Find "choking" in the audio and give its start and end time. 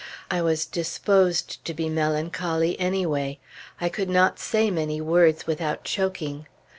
5.83-6.47